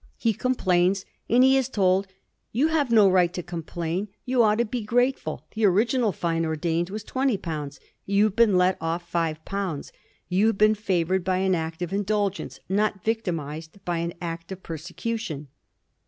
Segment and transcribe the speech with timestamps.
[0.17, 4.41] He com plains, and he is told, * You have no right to complain; you
[4.41, 8.77] ought to be grateful; the original fine ordained was twenty poimds; you have been let
[8.81, 9.91] off five pounds—
[10.27, 14.51] you have been favoured by an act of in dulgence, not victimised by an act
[14.51, 15.49] of persecution.'